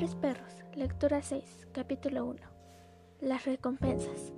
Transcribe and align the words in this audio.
Vendedores 0.00 0.14
Perros, 0.14 0.64
lectura 0.74 1.20
6, 1.20 1.68
capítulo 1.72 2.24
1. 2.24 2.40
Las 3.20 3.44
recompensas. 3.44 4.32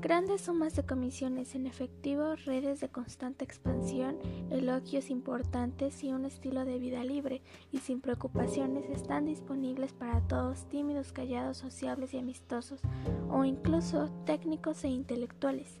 Grandes 0.00 0.40
sumas 0.40 0.74
de 0.74 0.84
comisiones 0.84 1.54
en 1.54 1.68
efectivo, 1.68 2.34
redes 2.34 2.80
de 2.80 2.88
constante 2.88 3.44
expansión, 3.44 4.18
elogios 4.50 5.10
importantes 5.10 6.02
y 6.02 6.12
un 6.12 6.24
estilo 6.24 6.64
de 6.64 6.80
vida 6.80 7.04
libre 7.04 7.42
y 7.70 7.78
sin 7.78 8.00
preocupaciones 8.00 8.90
están 8.90 9.26
disponibles 9.26 9.92
para 9.92 10.20
todos 10.22 10.68
tímidos, 10.68 11.12
callados, 11.12 11.58
sociables 11.58 12.12
y 12.12 12.18
amistosos, 12.18 12.80
o 13.30 13.44
incluso 13.44 14.10
técnicos 14.26 14.82
e 14.82 14.88
intelectuales. 14.88 15.78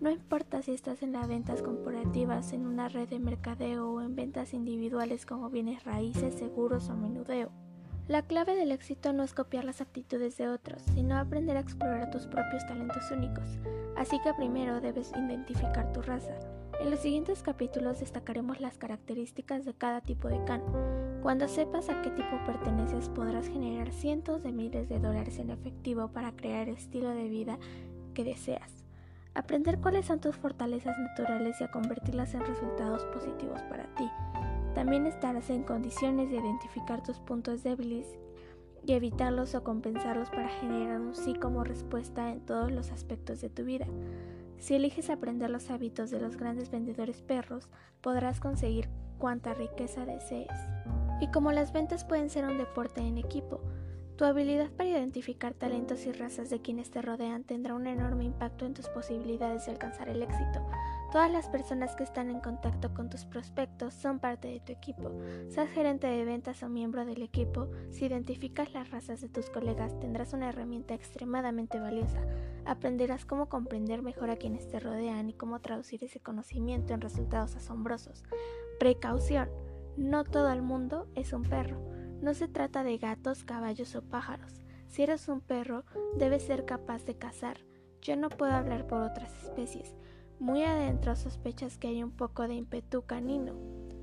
No 0.00 0.10
importa 0.10 0.60
si 0.60 0.72
estás 0.72 1.04
en 1.04 1.12
las 1.12 1.28
ventas 1.28 1.62
corporativas, 1.62 2.52
en 2.52 2.66
una 2.66 2.88
red 2.88 3.08
de 3.08 3.20
mercadeo 3.20 3.92
o 3.92 4.00
en 4.00 4.16
ventas 4.16 4.52
individuales 4.52 5.24
como 5.24 5.50
bienes 5.50 5.84
raíces, 5.84 6.34
seguros 6.34 6.88
o 6.88 6.96
menudeo. 6.96 7.61
La 8.08 8.22
clave 8.22 8.56
del 8.56 8.72
éxito 8.72 9.12
no 9.12 9.22
es 9.22 9.32
copiar 9.32 9.64
las 9.64 9.80
aptitudes 9.80 10.36
de 10.36 10.48
otros, 10.48 10.82
sino 10.94 11.16
aprender 11.16 11.56
a 11.56 11.60
explorar 11.60 12.10
tus 12.10 12.26
propios 12.26 12.66
talentos 12.66 13.10
únicos. 13.12 13.44
Así 13.96 14.20
que 14.22 14.34
primero 14.34 14.80
debes 14.80 15.12
identificar 15.12 15.92
tu 15.92 16.02
raza. 16.02 16.34
En 16.80 16.90
los 16.90 16.98
siguientes 16.98 17.44
capítulos 17.44 18.00
destacaremos 18.00 18.60
las 18.60 18.76
características 18.76 19.64
de 19.64 19.74
cada 19.74 20.00
tipo 20.00 20.26
de 20.26 20.42
can. 20.44 20.62
Cuando 21.22 21.46
sepas 21.46 21.88
a 21.88 22.02
qué 22.02 22.10
tipo 22.10 22.44
perteneces 22.44 23.08
podrás 23.08 23.46
generar 23.46 23.92
cientos 23.92 24.42
de 24.42 24.50
miles 24.50 24.88
de 24.88 24.98
dólares 24.98 25.38
en 25.38 25.50
efectivo 25.50 26.08
para 26.08 26.32
crear 26.32 26.68
el 26.68 26.74
estilo 26.74 27.10
de 27.10 27.28
vida 27.28 27.60
que 28.14 28.24
deseas. 28.24 28.84
Aprender 29.34 29.78
cuáles 29.78 30.06
son 30.06 30.20
tus 30.20 30.34
fortalezas 30.34 30.98
naturales 30.98 31.60
y 31.60 31.64
a 31.64 31.70
convertirlas 31.70 32.34
en 32.34 32.44
resultados 32.44 33.04
positivos 33.06 33.62
para 33.62 33.84
ti. 33.94 34.10
También 34.74 35.06
estarás 35.06 35.50
en 35.50 35.62
condiciones 35.62 36.30
de 36.30 36.36
identificar 36.36 37.02
tus 37.02 37.18
puntos 37.18 37.62
débiles 37.62 38.06
y 38.86 38.92
evitarlos 38.92 39.54
o 39.54 39.62
compensarlos 39.62 40.30
para 40.30 40.48
generar 40.48 41.00
un 41.00 41.14
sí 41.14 41.34
como 41.34 41.62
respuesta 41.64 42.30
en 42.30 42.40
todos 42.40 42.72
los 42.72 42.90
aspectos 42.90 43.40
de 43.40 43.50
tu 43.50 43.64
vida. 43.64 43.86
Si 44.58 44.74
eliges 44.74 45.10
aprender 45.10 45.50
los 45.50 45.70
hábitos 45.70 46.10
de 46.10 46.20
los 46.20 46.36
grandes 46.36 46.70
vendedores 46.70 47.20
perros, 47.20 47.68
podrás 48.00 48.40
conseguir 48.40 48.88
cuanta 49.18 49.54
riqueza 49.54 50.06
desees. 50.06 50.48
Y 51.20 51.28
como 51.28 51.52
las 51.52 51.72
ventas 51.72 52.04
pueden 52.04 52.30
ser 52.30 52.44
un 52.44 52.58
deporte 52.58 53.00
en 53.00 53.18
equipo, 53.18 53.60
tu 54.16 54.24
habilidad 54.24 54.70
para 54.70 54.88
identificar 54.88 55.54
talentos 55.54 56.06
y 56.06 56.12
razas 56.12 56.50
de 56.50 56.60
quienes 56.60 56.90
te 56.90 57.02
rodean 57.02 57.44
tendrá 57.44 57.74
un 57.74 57.86
enorme 57.86 58.24
impacto 58.24 58.66
en 58.66 58.74
tus 58.74 58.88
posibilidades 58.88 59.66
de 59.66 59.72
alcanzar 59.72 60.08
el 60.08 60.22
éxito. 60.22 60.64
Todas 61.12 61.30
las 61.30 61.46
personas 61.50 61.94
que 61.94 62.04
están 62.04 62.30
en 62.30 62.40
contacto 62.40 62.94
con 62.94 63.10
tus 63.10 63.26
prospectos 63.26 63.92
son 63.92 64.18
parte 64.18 64.48
de 64.48 64.60
tu 64.60 64.72
equipo. 64.72 65.12
Seas 65.50 65.68
gerente 65.68 66.06
de 66.06 66.24
ventas 66.24 66.62
o 66.62 66.70
miembro 66.70 67.04
del 67.04 67.20
equipo, 67.20 67.68
si 67.90 68.06
identificas 68.06 68.72
las 68.72 68.90
razas 68.90 69.20
de 69.20 69.28
tus 69.28 69.50
colegas 69.50 70.00
tendrás 70.00 70.32
una 70.32 70.48
herramienta 70.48 70.94
extremadamente 70.94 71.78
valiosa. 71.78 72.22
Aprenderás 72.64 73.26
cómo 73.26 73.50
comprender 73.50 74.00
mejor 74.00 74.30
a 74.30 74.36
quienes 74.36 74.70
te 74.70 74.80
rodean 74.80 75.28
y 75.28 75.34
cómo 75.34 75.60
traducir 75.60 76.02
ese 76.02 76.20
conocimiento 76.20 76.94
en 76.94 77.02
resultados 77.02 77.56
asombrosos. 77.56 78.24
Precaución. 78.78 79.50
No 79.98 80.24
todo 80.24 80.50
el 80.50 80.62
mundo 80.62 81.08
es 81.14 81.34
un 81.34 81.42
perro. 81.42 81.78
No 82.22 82.32
se 82.32 82.48
trata 82.48 82.84
de 82.84 82.96
gatos, 82.96 83.44
caballos 83.44 83.94
o 83.96 84.00
pájaros. 84.00 84.64
Si 84.88 85.02
eres 85.02 85.28
un 85.28 85.42
perro, 85.42 85.84
debes 86.16 86.42
ser 86.42 86.64
capaz 86.64 87.04
de 87.04 87.18
cazar. 87.18 87.58
Yo 88.00 88.16
no 88.16 88.30
puedo 88.30 88.52
hablar 88.52 88.86
por 88.86 89.02
otras 89.02 89.30
especies 89.44 89.94
muy 90.42 90.64
adentro 90.64 91.14
sospechas 91.14 91.78
que 91.78 91.86
hay 91.86 92.02
un 92.02 92.10
poco 92.10 92.48
de 92.48 92.54
ímpetu 92.54 93.02
canino. 93.02 93.54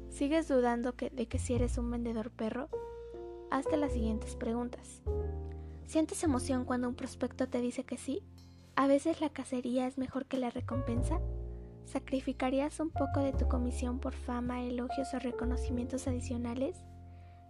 ¿Sigues 0.09 0.47
dudando 0.47 0.93
de 0.93 1.27
que 1.27 1.37
si 1.37 1.53
eres 1.53 1.77
un 1.77 1.91
vendedor 1.91 2.31
perro? 2.31 2.69
Hazte 3.51 3.75
las 3.75 3.91
siguientes 3.91 4.37
preguntas. 4.37 5.01
¿Sientes 5.85 6.23
emoción 6.23 6.63
cuando 6.63 6.87
un 6.87 6.95
prospecto 6.95 7.49
te 7.49 7.59
dice 7.59 7.83
que 7.83 7.97
sí? 7.97 8.23
¿A 8.77 8.87
veces 8.87 9.19
la 9.19 9.29
cacería 9.29 9.85
es 9.85 9.97
mejor 9.97 10.27
que 10.27 10.37
la 10.37 10.49
recompensa? 10.49 11.19
¿Sacrificarías 11.83 12.79
un 12.79 12.89
poco 12.89 13.19
de 13.19 13.33
tu 13.33 13.49
comisión 13.49 13.99
por 13.99 14.13
fama, 14.13 14.63
elogios 14.63 15.13
o 15.13 15.19
reconocimientos 15.19 16.07
adicionales? 16.07 16.77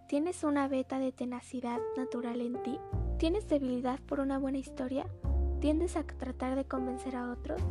¿Tienes 0.08 0.42
una 0.42 0.66
beta 0.66 0.98
de 0.98 1.12
tenacidad 1.12 1.78
natural 1.96 2.40
en 2.40 2.60
ti? 2.64 2.80
¿Tienes 3.18 3.46
debilidad 3.46 4.00
por 4.00 4.18
una 4.18 4.38
buena 4.40 4.58
historia? 4.58 5.06
¿Tiendes 5.60 5.96
a 5.96 6.02
tratar 6.02 6.56
de 6.56 6.64
convencer 6.64 7.14
a 7.14 7.30
otros? 7.30 7.62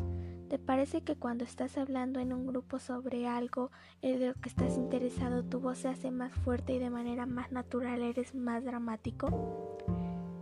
¿Te 0.49 0.57
parece 0.57 1.01
que 1.01 1.15
cuando 1.15 1.43
estás 1.43 1.77
hablando 1.77 2.19
en 2.19 2.33
un 2.33 2.47
grupo 2.47 2.79
sobre 2.79 3.27
algo 3.27 3.69
en 4.01 4.27
lo 4.27 4.33
que 4.33 4.49
estás 4.49 4.77
interesado 4.77 5.43
tu 5.43 5.59
voz 5.59 5.77
se 5.77 5.89
hace 5.89 6.09
más 6.09 6.33
fuerte 6.33 6.73
y 6.73 6.79
de 6.79 6.89
manera 6.89 7.27
más 7.27 7.51
natural 7.51 8.01
eres 8.01 8.33
más 8.33 8.65
dramático? 8.65 9.77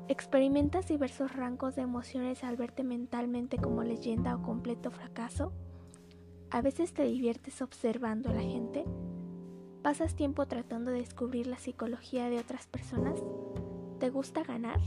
¿Experimentas 0.08 0.88
diversos 0.88 1.36
rangos 1.36 1.76
de 1.76 1.82
emociones 1.82 2.46
al 2.46 2.56
verte 2.56 2.86
mentalmente 2.86 3.58
como 3.58 3.84
leyenda 3.84 4.34
o 4.34 4.42
completo 4.42 4.92
fracaso? 4.92 5.52
¿A 6.52 6.62
veces 6.62 6.94
te 6.94 7.04
diviertes 7.04 7.62
observando 7.62 8.30
a 8.30 8.34
la 8.34 8.44
gente? 8.44 8.86
¿Pasas 9.82 10.16
tiempo 10.16 10.48
tratando 10.48 10.92
de 10.92 11.00
descubrir 11.00 11.48
la 11.48 11.58
psicología 11.58 12.30
de 12.30 12.40
otras 12.40 12.66
personas? 12.66 13.22
¿Te 14.00 14.10
gusta 14.10 14.44
ganar? 14.44 14.80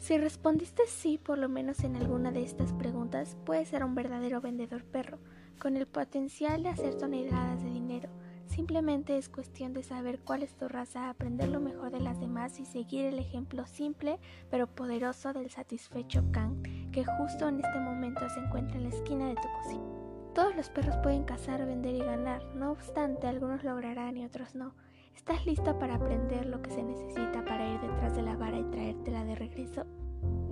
Si 0.00 0.16
respondiste 0.16 0.84
sí 0.86 1.18
por 1.18 1.36
lo 1.36 1.50
menos 1.50 1.84
en 1.84 1.94
alguna 1.94 2.32
de 2.32 2.42
estas 2.42 2.72
preguntas, 2.72 3.36
puedes 3.44 3.68
ser 3.68 3.84
un 3.84 3.94
verdadero 3.94 4.40
vendedor 4.40 4.82
perro, 4.82 5.18
con 5.58 5.76
el 5.76 5.86
potencial 5.86 6.62
de 6.62 6.70
hacer 6.70 6.94
toneladas 6.94 7.62
de 7.62 7.68
dinero. 7.68 8.08
Simplemente 8.46 9.18
es 9.18 9.28
cuestión 9.28 9.74
de 9.74 9.82
saber 9.82 10.20
cuál 10.20 10.42
es 10.42 10.54
tu 10.54 10.68
raza, 10.68 11.10
aprender 11.10 11.50
lo 11.50 11.60
mejor 11.60 11.92
de 11.92 12.00
las 12.00 12.18
demás 12.18 12.58
y 12.58 12.64
seguir 12.64 13.04
el 13.04 13.18
ejemplo 13.18 13.66
simple 13.66 14.18
pero 14.50 14.66
poderoso 14.66 15.34
del 15.34 15.50
satisfecho 15.50 16.24
Kang, 16.32 16.62
que 16.92 17.04
justo 17.04 17.46
en 17.46 17.60
este 17.60 17.78
momento 17.78 18.26
se 18.30 18.40
encuentra 18.40 18.78
en 18.78 18.84
la 18.84 18.96
esquina 18.96 19.28
de 19.28 19.34
tu 19.34 19.48
cocina. 19.62 19.84
Todos 20.34 20.56
los 20.56 20.70
perros 20.70 20.96
pueden 21.02 21.24
cazar, 21.24 21.66
vender 21.66 21.94
y 21.94 22.00
ganar, 22.00 22.42
no 22.54 22.72
obstante 22.72 23.26
algunos 23.26 23.64
lograrán 23.64 24.16
y 24.16 24.24
otros 24.24 24.54
no. 24.54 24.72
¿Estás 25.14 25.46
lista 25.46 25.78
para 25.78 25.96
aprender 25.96 26.46
lo 26.46 26.62
que 26.62 26.70
se 26.70 26.82
necesita 26.82 27.44
para 27.44 27.68
ir 27.68 27.80
detrás 27.80 28.16
de 28.16 28.22
la 28.22 28.36
vara 28.36 28.58
y 28.58 28.64
traértela 28.64 29.24
de 29.24 29.34
regreso? 29.34 29.84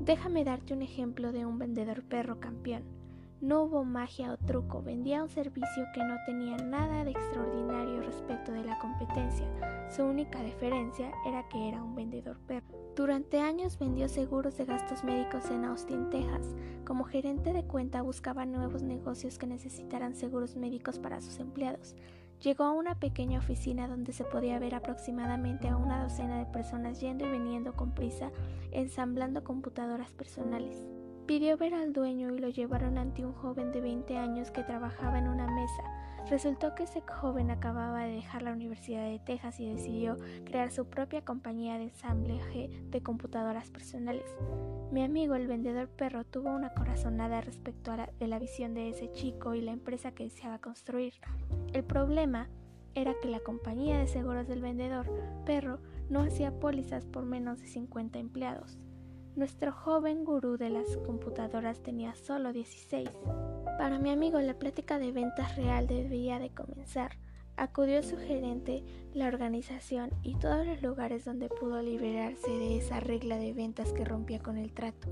Déjame 0.01 0.45
darte 0.45 0.75
un 0.75 0.83
ejemplo 0.83 1.33
de 1.33 1.45
un 1.45 1.59
vendedor 1.59 2.03
perro 2.03 2.41
campeón. 2.41 2.83
No 3.41 3.63
hubo 3.63 3.85
magia 3.85 4.33
o 4.33 4.37
truco, 4.37 4.83
vendía 4.83 5.23
un 5.23 5.29
servicio 5.29 5.85
que 5.95 6.03
no 6.03 6.17
tenía 6.27 6.57
nada 6.57 7.05
de 7.05 7.13
extraordinario 7.13 8.03
respecto 8.03 8.51
de 8.51 8.65
la 8.65 8.79
competencia. 8.81 9.47
Su 9.91 10.05
única 10.05 10.43
diferencia 10.43 11.13
era 11.25 11.49
que 11.49 11.69
era 11.69 11.83
un 11.85 11.95
vendedor 11.95 12.37
perro. 12.49 12.67
Durante 12.97 13.41
años 13.41 13.79
vendió 13.79 14.09
seguros 14.09 14.59
de 14.59 14.65
gastos 14.65 15.05
médicos 15.05 15.49
en 15.51 15.65
Austin, 15.67 16.11
Texas. 16.11 16.57
Como 16.85 17.05
gerente 17.05 17.53
de 17.53 17.63
cuenta 17.63 18.03
buscaba 18.03 18.45
nuevos 18.45 18.83
negocios 18.83 19.39
que 19.39 19.47
necesitaran 19.47 20.17
seguros 20.17 20.57
médicos 20.57 20.99
para 20.99 21.21
sus 21.21 21.39
empleados. 21.39 21.95
Llegó 22.43 22.65
a 22.65 22.73
una 22.73 22.95
pequeña 22.95 23.41
oficina 23.41 23.89
donde 23.89 24.13
se 24.13 24.25
podía 24.25 24.61
ver 24.61 24.77
aproximadamente 24.77 25.69
a 25.69 25.77
una 25.77 26.05
docena 26.05 26.39
de 26.39 26.47
personas 26.47 27.01
yendo 27.01 27.27
y 27.27 27.31
viniendo 27.31 27.75
con 27.75 27.93
prisa, 27.93 28.31
ensamblando 28.71 29.43
computadoras 29.43 30.13
personales. 30.13 30.87
Pidió 31.27 31.57
ver 31.59 31.75
al 31.75 31.93
dueño 31.93 32.33
y 32.33 32.39
lo 32.39 32.49
llevaron 32.49 32.97
ante 32.97 33.25
un 33.25 33.33
joven 33.33 33.73
de 33.73 33.81
20 33.81 34.17
años 34.17 34.53
que 34.53 34.63
trabajaba 34.63 35.19
en 35.19 35.29
una 35.29 35.51
mesa. 35.51 35.83
Resultó 36.31 36.75
que 36.75 36.85
ese 36.85 37.01
joven 37.01 37.51
acababa 37.51 38.05
de 38.05 38.13
dejar 38.13 38.43
la 38.43 38.53
Universidad 38.53 39.05
de 39.05 39.19
Texas 39.19 39.59
y 39.59 39.69
decidió 39.69 40.17
crear 40.45 40.71
su 40.71 40.87
propia 40.87 41.25
compañía 41.25 41.77
de 41.79 41.85
ensamblaje 41.85 42.71
de 42.91 43.03
computadoras 43.03 43.71
personales. 43.71 44.25
Mi 44.93 45.03
amigo 45.03 45.35
el 45.35 45.49
vendedor 45.49 45.89
perro 45.89 46.25
tuvo 46.25 46.51
una 46.51 46.73
corazonada 46.73 47.41
respecto 47.41 47.93
a 47.93 48.11
de 48.19 48.27
la 48.29 48.39
visión 48.39 48.75
de 48.75 48.91
ese 48.91 49.11
chico 49.11 49.55
y 49.55 49.61
la 49.61 49.73
empresa 49.73 50.13
que 50.13 50.25
deseaba 50.25 50.59
construir. 50.59 51.15
El 51.79 51.85
problema 51.85 52.49
era 52.97 53.15
que 53.23 53.29
la 53.29 53.39
compañía 53.39 54.01
de 54.01 54.09
seguros 54.09 54.49
del 54.49 54.61
vendedor 54.61 55.07
perro 55.47 55.79
no 56.11 56.23
hacía 56.23 56.59
pólizas 56.59 57.07
por 57.07 57.25
menos 57.25 57.61
de 57.61 57.69
50 57.69 58.19
empleados. 58.19 58.81
Nuestro 59.37 59.71
joven 59.71 60.25
gurú 60.25 60.57
de 60.57 60.71
las 60.71 60.97
computadoras 61.07 61.81
tenía 61.81 62.17
solo 62.17 62.53
16. 62.53 63.09
Para 63.79 64.01
mi 64.01 64.11
amigo 64.11 64.41
la 64.41 64.59
plática 64.59 64.99
de 64.99 65.13
ventas 65.13 65.55
real 65.55 65.87
debía 65.87 66.41
de 66.41 66.51
comenzar. 66.51 67.13
Acudió 67.57 68.03
su 68.03 68.17
gerente, 68.17 68.83
la 69.15 69.29
organización 69.29 70.11
y 70.25 70.35
todos 70.35 70.67
los 70.67 70.83
lugares 70.83 71.25
donde 71.25 71.49
pudo 71.49 71.81
liberarse 71.81 72.51
de 72.51 72.79
esa 72.79 72.99
regla 72.99 73.39
de 73.39 73.53
ventas 73.53 73.93
que 73.93 74.05
rompía 74.05 74.41
con 74.41 74.59
el 74.59 74.73
trato. 74.73 75.07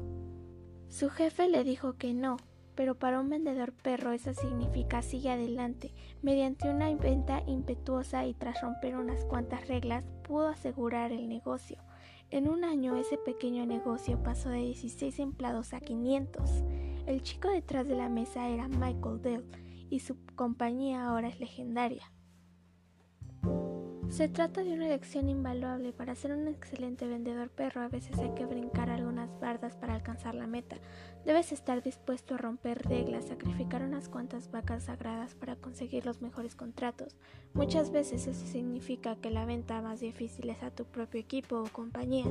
Su 0.89 1.11
jefe 1.11 1.49
le 1.49 1.63
dijo 1.63 1.93
que 1.93 2.13
no, 2.13 2.39
pero 2.77 2.95
para 2.95 3.19
un 3.19 3.29
vendedor 3.31 3.73
perro 3.73 4.13
eso 4.13 4.35
significa 4.35 5.03
sigue 5.03 5.31
adelante. 5.31 5.93
Mediante 6.23 6.69
una 6.69 6.95
venta 6.95 7.43
impetuosa 7.47 8.27
y 8.27 8.35
tras 8.35 8.61
romper 8.61 8.97
unas 8.97 9.25
cuantas 9.25 9.67
reglas, 9.67 10.05
pudo 10.23 10.49
asegurar 10.49 11.11
el 11.11 11.29
negocio. 11.29 11.79
En 12.31 12.49
un 12.49 12.65
año 12.65 12.97
ese 12.97 13.19
pequeño 13.19 13.67
negocio 13.67 14.23
pasó 14.23 14.51
de 14.51 14.59
16 14.59 15.19
empleados 15.21 15.73
a 15.73 15.81
500. 15.81 16.51
El 17.07 17.23
chico 17.23 17.49
detrás 17.49 17.89
de 17.89 17.97
la 17.97 18.09
mesa 18.09 18.49
era 18.49 18.69
Michael 18.69 19.23
Dell 19.23 19.45
y 19.91 20.01
su 20.01 20.17
compañía 20.35 21.07
ahora 21.07 21.29
es 21.29 21.41
legendaria. 21.41 22.13
Se 24.09 24.29
trata 24.29 24.63
de 24.63 24.73
una 24.73 24.89
lección 24.89 25.29
invaluable. 25.29 25.93
Para 25.93 26.15
ser 26.15 26.33
un 26.33 26.49
excelente 26.49 27.07
vendedor 27.07 27.51
perro 27.51 27.83
a 27.83 27.89
veces 27.89 28.19
hay 28.19 28.31
que 28.35 28.47
brincar 28.47 28.89
algunas 28.89 29.29
bardas 29.41 29.77
para 29.77 29.95
alcanzar 29.95 30.35
la 30.35 30.47
meta. 30.47 30.77
Debes 31.25 31.53
estar 31.53 31.83
dispuesto 31.83 32.35
a 32.35 32.39
romper 32.39 32.87
reglas, 32.89 33.27
sacrificar 33.27 33.83
unas 33.83 34.09
cuantas 34.09 34.51
vacas 34.51 34.85
sagradas 34.85 35.35
para 35.35 35.57
conseguir 35.57 36.07
los 36.07 36.23
mejores 36.23 36.55
contratos. 36.55 37.17
Muchas 37.53 37.91
veces 37.91 38.27
eso 38.27 38.47
significa 38.47 39.17
que 39.17 39.31
la 39.31 39.45
venta 39.45 39.83
más 39.83 40.01
difícil 40.01 40.49
es 40.51 40.63
a 40.63 40.71
tu 40.71 40.85
propio 40.85 41.21
equipo 41.21 41.57
o 41.57 41.65
compañía. 41.65 42.27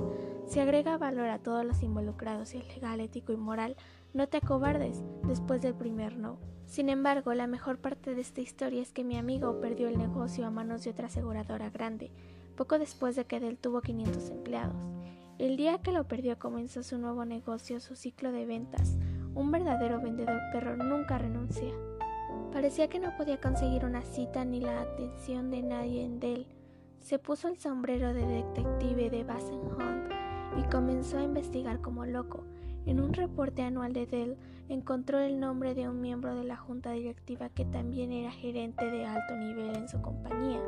Si 0.48 0.60
agrega 0.60 0.98
valor 0.98 1.30
a 1.30 1.40
todos 1.40 1.66
los 1.66 1.84
involucrados 1.84 2.56
y 2.56 2.60
es 2.60 2.68
legal, 2.68 3.00
ético 3.00 3.34
y 3.34 3.38
moral, 3.38 3.76
no 4.16 4.30
te 4.30 4.38
acobardes 4.38 5.04
después 5.28 5.62
del 5.62 5.76
primer 5.76 6.18
no. 6.18 6.40
Sin 6.66 6.88
embargo, 6.88 7.34
la 7.34 7.48
mejor 7.48 7.80
parte 7.80 8.16
de 8.16 8.22
esta 8.22 8.40
historia 8.40 8.82
es 8.82 8.94
que 8.94 9.04
mi 9.04 9.18
amigo 9.18 9.60
perdió 9.60 9.90
el 9.90 9.98
negocio 9.98 10.48
a 10.48 10.50
manos 10.50 10.86
de 10.86 10.92
otra 10.92 11.08
aseguradora 11.08 11.70
grande, 11.70 12.12
poco 12.56 12.80
después 12.80 13.18
de 13.18 13.26
que 13.26 13.36
él 13.36 13.58
tuvo 13.58 13.82
500 13.82 14.30
empleados. 14.30 14.78
El 15.38 15.58
día 15.58 15.80
que 15.80 15.92
lo 15.92 16.08
perdió 16.08 16.40
comenzó 16.40 16.82
su 16.82 16.98
nuevo 16.98 17.26
negocio, 17.26 17.82
su 17.82 17.98
ciclo 17.98 18.32
de 18.32 18.46
ventas. 18.46 18.98
Un 19.34 19.52
verdadero 19.52 20.00
vendedor 20.00 20.40
perro 20.54 20.78
nunca 20.78 21.18
renuncia. 21.18 21.74
Parecía 22.54 22.88
que 22.88 23.00
no 23.00 23.18
podía 23.18 23.42
conseguir 23.42 23.84
una 23.84 24.02
cita 24.04 24.46
ni 24.46 24.62
la 24.62 24.80
atención 24.80 25.52
de 25.52 25.62
nadie 25.62 26.06
en 26.06 26.22
Dell. 26.22 26.48
Se 27.02 27.20
puso 27.20 27.50
el 27.50 27.58
sombrero 27.58 28.14
de 28.14 28.26
detective 28.26 29.10
de 29.10 29.26
Basen 29.26 29.60
Hunt 29.60 30.10
y 30.58 30.64
comenzó 30.72 31.18
a 31.18 31.24
investigar 31.24 31.82
como 31.82 32.06
loco. 32.06 32.46
En 32.86 33.00
un 33.00 33.14
reporte 33.14 33.64
anual 33.64 33.94
de 33.94 34.06
Dell 34.06 34.38
encontró 34.70 35.20
el 35.20 35.40
nombre 35.40 35.74
de 35.74 35.90
un 35.90 36.02
miembro 36.02 36.36
de 36.36 36.44
la 36.44 36.56
junta 36.56 36.92
directiva 36.92 37.50
que 37.50 37.66
también 37.66 38.12
era 38.12 38.32
gerente 38.32 38.90
de 38.90 39.06
alto 39.06 39.36
nivel 39.36 39.76
en 39.76 39.90
su 39.90 40.02
compañía. 40.02 40.62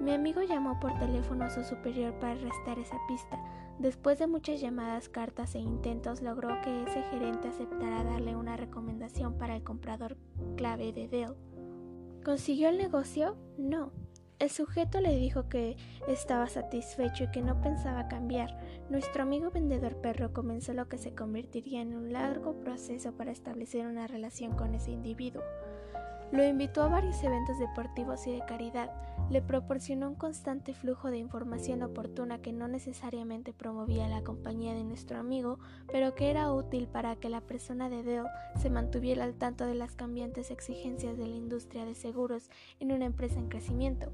Mi 0.00 0.12
amigo 0.12 0.42
llamó 0.42 0.78
por 0.78 0.96
teléfono 0.98 1.44
a 1.44 1.50
su 1.50 1.64
superior 1.64 2.14
para 2.20 2.32
arrestar 2.32 2.78
esa 2.78 2.96
pista. 3.08 3.38
Después 3.78 4.18
de 4.18 4.26
muchas 4.26 4.60
llamadas, 4.60 5.08
cartas 5.08 5.54
e 5.54 5.58
intentos, 5.58 6.22
logró 6.22 6.48
que 6.62 6.84
ese 6.84 7.02
gerente 7.10 7.48
aceptara 7.48 8.04
darle 8.04 8.36
una 8.36 8.56
recomendación 8.56 9.38
para 9.38 9.56
el 9.56 9.64
comprador 9.64 10.16
clave 10.56 10.92
de 10.92 11.08
Dell. 11.08 11.34
¿Consiguió 12.24 12.68
el 12.68 12.78
negocio? 12.78 13.36
No, 13.56 13.92
el 14.38 14.50
sujeto 14.50 15.00
le 15.00 15.16
dijo 15.16 15.48
que 15.48 15.76
estaba 16.06 16.46
satisfecho 16.46 17.24
y 17.24 17.30
que 17.30 17.42
no 17.42 17.60
pensaba 17.60 18.08
cambiar. 18.08 18.56
Nuestro 18.88 19.22
amigo 19.22 19.50
vendedor 19.50 19.96
perro 19.96 20.32
comenzó 20.32 20.72
lo 20.74 20.88
que 20.88 20.98
se 20.98 21.14
convertiría 21.14 21.82
en 21.82 21.94
un 21.94 22.12
largo 22.12 22.60
proceso 22.60 23.12
para 23.12 23.32
establecer 23.32 23.86
una 23.86 24.06
relación 24.06 24.54
con 24.54 24.74
ese 24.74 24.92
individuo. 24.92 25.42
Lo 26.30 26.44
invitó 26.44 26.82
a 26.82 26.88
varios 26.88 27.22
eventos 27.24 27.58
deportivos 27.58 28.26
y 28.26 28.32
de 28.32 28.44
caridad, 28.44 28.92
le 29.30 29.40
proporcionó 29.40 30.08
un 30.08 30.14
constante 30.14 30.74
flujo 30.74 31.10
de 31.10 31.16
información 31.16 31.82
oportuna 31.82 32.40
que 32.40 32.52
no 32.52 32.68
necesariamente 32.68 33.54
promovía 33.54 34.08
la 34.08 34.22
compañía 34.22 34.74
de 34.74 34.84
nuestro 34.84 35.18
amigo, 35.18 35.58
pero 35.90 36.14
que 36.14 36.30
era 36.30 36.52
útil 36.52 36.86
para 36.86 37.16
que 37.16 37.30
la 37.30 37.40
persona 37.40 37.88
de 37.88 38.02
Dell 38.02 38.26
se 38.60 38.70
mantuviera 38.70 39.24
al 39.24 39.34
tanto 39.34 39.64
de 39.64 39.74
las 39.74 39.96
cambiantes 39.96 40.50
exigencias 40.50 41.16
de 41.16 41.26
la 41.26 41.36
industria 41.36 41.86
de 41.86 41.94
seguros 41.94 42.50
en 42.78 42.92
una 42.92 43.06
empresa 43.06 43.38
en 43.38 43.48
crecimiento. 43.48 44.12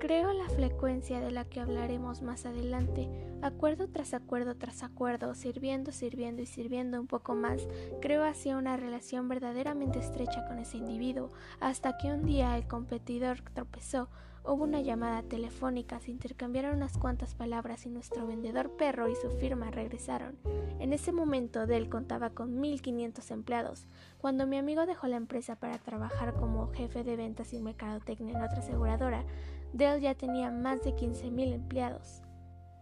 Creo 0.00 0.32
la 0.32 0.48
frecuencia 0.48 1.20
de 1.20 1.30
la 1.30 1.44
que 1.44 1.60
hablaremos 1.60 2.22
más 2.22 2.46
adelante, 2.46 3.10
acuerdo 3.42 3.86
tras 3.86 4.14
acuerdo 4.14 4.56
tras 4.56 4.82
acuerdo, 4.82 5.34
sirviendo, 5.34 5.92
sirviendo 5.92 6.40
y 6.40 6.46
sirviendo 6.46 6.98
un 6.98 7.06
poco 7.06 7.34
más, 7.34 7.68
creo 8.00 8.24
hacia 8.24 8.56
una 8.56 8.78
relación 8.78 9.28
verdaderamente 9.28 9.98
estrecha 9.98 10.46
con 10.48 10.58
ese 10.58 10.78
individuo, 10.78 11.30
hasta 11.60 11.98
que 11.98 12.08
un 12.08 12.24
día 12.24 12.56
el 12.56 12.66
competidor 12.66 13.42
tropezó, 13.52 14.08
hubo 14.42 14.64
una 14.64 14.80
llamada 14.80 15.22
telefónica, 15.22 16.00
se 16.00 16.12
intercambiaron 16.12 16.76
unas 16.76 16.96
cuantas 16.96 17.34
palabras 17.34 17.84
y 17.84 17.90
nuestro 17.90 18.26
vendedor 18.26 18.70
perro 18.76 19.06
y 19.06 19.14
su 19.16 19.30
firma 19.32 19.70
regresaron. 19.70 20.38
En 20.78 20.94
ese 20.94 21.12
momento 21.12 21.66
Dell 21.66 21.90
contaba 21.90 22.30
con 22.30 22.58
1500 22.58 23.30
empleados. 23.32 23.86
Cuando 24.18 24.46
mi 24.46 24.56
amigo 24.56 24.86
dejó 24.86 25.08
la 25.08 25.16
empresa 25.16 25.56
para 25.56 25.76
trabajar 25.76 26.32
como 26.34 26.72
jefe 26.72 27.04
de 27.04 27.16
ventas 27.16 27.52
y 27.52 27.60
mercadotecnia 27.60 28.38
en 28.38 28.42
otra 28.42 28.60
aseguradora, 28.60 29.26
Dell 29.72 30.00
ya 30.00 30.14
tenía 30.14 30.50
más 30.50 30.82
de 30.82 30.94
15.000 30.94 31.52
empleados. 31.52 32.22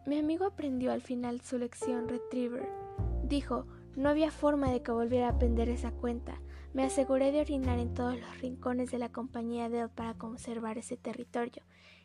Mi 0.06 0.18
amigo 0.18 0.46
aprendió 0.46 0.92
al 0.92 1.02
final 1.02 1.40
su 1.42 1.58
lección 1.58 2.08
Retriever. 2.08 2.68
Dijo, 3.24 3.66
no 3.94 4.08
había 4.08 4.30
forma 4.30 4.70
de 4.70 4.82
que 4.82 4.92
volviera 4.92 5.26
a 5.26 5.32
aprender 5.32 5.68
esa 5.68 5.90
cuenta. 5.90 6.40
Me 6.72 6.84
aseguré 6.84 7.32
de 7.32 7.40
orinar 7.40 7.78
en 7.78 7.92
todos 7.92 8.18
los 8.18 8.40
rincones 8.40 8.90
de 8.90 8.98
la 8.98 9.10
compañía 9.10 9.68
Dell 9.68 9.90
para 9.90 10.14
conservar 10.14 10.78
ese 10.78 10.96
territorio. 10.96 11.62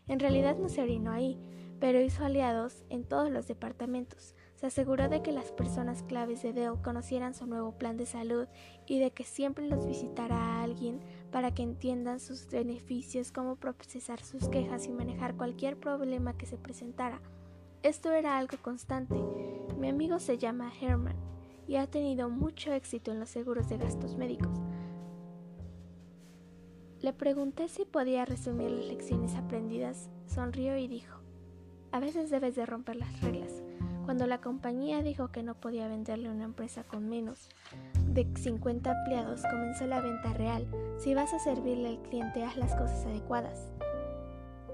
En 0.08 0.20
realidad 0.20 0.58
no 0.58 0.68
se 0.68 0.82
orinó 0.82 1.12
ahí, 1.12 1.40
pero 1.80 2.02
hizo 2.02 2.26
aliados 2.26 2.84
en 2.90 3.04
todos 3.04 3.30
los 3.30 3.48
departamentos. 3.48 4.36
Se 4.64 4.68
aseguró 4.68 5.10
de 5.10 5.22
que 5.22 5.34
las 5.34 5.52
personas 5.52 6.04
claves 6.04 6.42
de 6.42 6.54
Dell 6.54 6.82
conocieran 6.82 7.34
su 7.34 7.46
nuevo 7.46 7.74
plan 7.74 7.98
de 7.98 8.06
salud 8.06 8.48
y 8.86 8.98
de 8.98 9.12
que 9.12 9.26
siempre 9.26 9.68
los 9.68 9.86
visitara 9.86 10.38
a 10.38 10.64
alguien 10.64 11.02
para 11.34 11.54
que 11.54 11.64
entiendan 11.64 12.22
sus 12.22 12.48
beneficios, 12.48 13.34
cómo 13.34 13.58
procesar 13.58 14.22
sus 14.22 14.48
quejas 14.48 14.88
y 14.88 14.94
manejar 14.94 15.36
cualquier 15.36 15.76
problema 15.76 16.38
que 16.38 16.46
se 16.46 16.56
presentara. 16.56 17.20
Esto 17.82 18.14
era 18.14 18.38
algo 18.38 18.56
constante. 18.62 19.22
Mi 19.78 19.90
amigo 19.90 20.18
se 20.20 20.38
llama 20.38 20.72
Herman 20.80 21.18
y 21.68 21.76
ha 21.76 21.88
tenido 21.88 22.30
mucho 22.30 22.72
éxito 22.72 23.12
en 23.12 23.20
los 23.20 23.32
seguros 23.32 23.68
de 23.68 23.80
gastos 23.80 24.16
médicos. 24.16 24.62
Le 27.02 27.12
pregunté 27.12 27.68
si 27.68 27.84
podía 27.84 28.24
resumir 28.24 28.72
las 28.72 28.86
lecciones 28.86 29.36
aprendidas, 29.36 30.10
sonrió 30.26 30.78
y 30.78 30.88
dijo, 30.88 31.20
a 31.92 32.00
veces 32.00 32.30
debes 32.30 32.56
de 32.56 32.66
romper 32.66 32.96
las 32.96 33.20
reglas. 33.20 33.63
Cuando 34.06 34.28
la 34.28 34.42
compañía 34.42 35.02
dijo 35.02 35.30
que 35.30 35.44
no 35.44 35.56
podía 35.56 35.88
venderle 35.88 36.30
una 36.30 36.44
empresa 36.44 36.84
con 36.84 37.08
menos 37.08 37.50
de 38.08 38.28
50 38.36 38.92
empleados, 38.92 39.44
comenzó 39.50 39.88
la 39.88 40.02
venta 40.02 40.34
real. 40.34 40.68
Si 40.98 41.14
vas 41.14 41.34
a 41.34 41.40
servirle 41.40 41.88
al 41.88 42.02
cliente, 42.02 42.44
haz 42.44 42.58
las 42.58 42.76
cosas 42.76 43.06
adecuadas. 43.06 43.72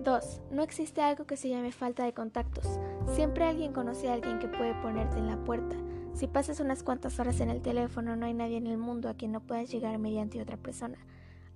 2. 0.03 0.41
No 0.51 0.63
existe 0.63 1.01
algo 1.01 1.25
que 1.25 1.37
se 1.37 1.49
llame 1.49 1.71
falta 1.71 2.03
de 2.05 2.13
contactos. 2.13 2.79
Siempre 3.13 3.45
alguien 3.45 3.71
conoce 3.71 4.09
a 4.09 4.13
alguien 4.13 4.39
que 4.39 4.47
puede 4.47 4.73
ponerte 4.81 5.17
en 5.17 5.27
la 5.27 5.37
puerta. 5.43 5.75
Si 6.13 6.27
pasas 6.27 6.59
unas 6.59 6.83
cuantas 6.83 7.19
horas 7.19 7.39
en 7.39 7.49
el 7.49 7.61
teléfono, 7.61 8.15
no 8.15 8.25
hay 8.25 8.33
nadie 8.33 8.57
en 8.57 8.67
el 8.67 8.77
mundo 8.77 9.09
a 9.09 9.13
quien 9.13 9.31
no 9.31 9.41
puedas 9.41 9.69
llegar 9.69 9.97
mediante 9.99 10.41
otra 10.41 10.57
persona. 10.57 10.97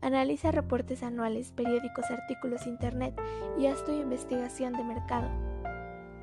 Analiza 0.01 0.51
reportes 0.51 1.01
anuales, 1.01 1.51
periódicos, 1.51 2.11
artículos, 2.11 2.67
internet 2.67 3.19
y 3.57 3.65
haz 3.65 3.83
tu 3.83 3.91
investigación 3.91 4.73
de 4.73 4.83
mercado. 4.83 5.29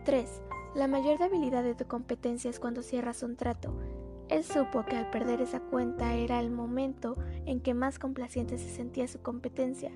3. 0.05 0.43
La 0.75 0.87
mayor 0.87 1.19
debilidad 1.19 1.65
de 1.65 1.75
tu 1.75 1.87
competencia 1.87 2.49
es 2.49 2.61
cuando 2.61 2.83
cierras 2.83 3.25
un 3.25 3.35
trato. 3.35 3.75
Él 4.29 4.45
supo 4.45 4.85
que 4.85 4.97
al 4.97 5.11
perder 5.11 5.41
esa 5.41 5.59
cuenta 5.59 6.15
era 6.15 6.39
el 6.39 6.51
momento 6.53 7.17
en 7.45 7.61
que 7.61 7.75
más 7.75 7.99
complaciente 7.99 8.57
se 8.57 8.69
sentía 8.69 9.09
su 9.09 9.21
competencia. 9.21 9.91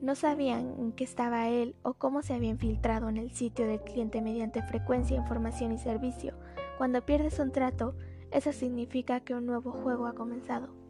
No 0.00 0.14
sabían 0.14 0.76
en 0.78 0.92
qué 0.92 1.04
estaba 1.04 1.50
él 1.50 1.76
o 1.82 1.92
cómo 1.92 2.22
se 2.22 2.32
había 2.32 2.48
infiltrado 2.48 3.10
en 3.10 3.18
el 3.18 3.32
sitio 3.32 3.66
del 3.66 3.82
cliente 3.82 4.22
mediante 4.22 4.62
frecuencia, 4.62 5.18
información 5.18 5.72
y 5.72 5.78
servicio. 5.78 6.32
Cuando 6.78 7.04
pierdes 7.04 7.38
un 7.38 7.52
trato, 7.52 7.94
eso 8.30 8.50
significa 8.52 9.20
que 9.20 9.34
un 9.34 9.44
nuevo 9.44 9.72
juego 9.72 10.06
ha 10.06 10.14
comenzado. 10.14 10.83